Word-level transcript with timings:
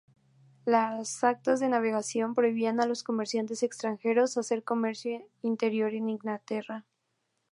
Las 0.65 1.23
Actas 1.23 1.59
de 1.59 1.69
Navegación 1.69 2.33
prohibían 2.33 2.79
a 2.81 2.87
los 2.87 3.03
comerciantes 3.03 3.61
extranjeros 3.61 4.35
hacer 4.35 4.63
comercio 4.63 5.23
interior 5.43 5.93
en 5.93 6.09
Inglaterra. 6.09 6.87